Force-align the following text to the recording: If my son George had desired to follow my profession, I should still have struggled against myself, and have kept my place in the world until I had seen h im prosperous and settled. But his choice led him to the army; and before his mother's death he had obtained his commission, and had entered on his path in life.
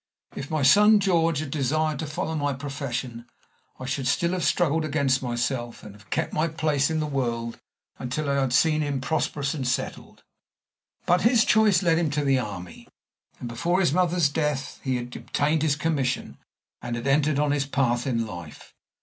If 0.35 0.49
my 0.49 0.63
son 0.63 0.99
George 0.99 1.37
had 1.41 1.51
desired 1.51 1.99
to 1.99 2.07
follow 2.07 2.33
my 2.33 2.53
profession, 2.53 3.27
I 3.79 3.85
should 3.85 4.07
still 4.07 4.31
have 4.31 4.43
struggled 4.43 4.83
against 4.83 5.21
myself, 5.21 5.83
and 5.83 5.93
have 5.93 6.09
kept 6.09 6.33
my 6.33 6.47
place 6.47 6.89
in 6.89 6.99
the 6.99 7.05
world 7.05 7.59
until 7.99 8.27
I 8.27 8.41
had 8.41 8.51
seen 8.51 8.81
h 8.81 8.87
im 8.87 8.99
prosperous 8.99 9.53
and 9.53 9.67
settled. 9.67 10.23
But 11.05 11.21
his 11.21 11.45
choice 11.45 11.83
led 11.83 11.99
him 11.99 12.09
to 12.17 12.23
the 12.23 12.39
army; 12.39 12.87
and 13.39 13.47
before 13.47 13.79
his 13.79 13.93
mother's 13.93 14.27
death 14.27 14.79
he 14.83 14.95
had 14.95 15.15
obtained 15.15 15.61
his 15.61 15.75
commission, 15.75 16.39
and 16.81 16.95
had 16.95 17.05
entered 17.05 17.37
on 17.37 17.51
his 17.51 17.67
path 17.67 18.07
in 18.07 18.25
life. 18.25 18.73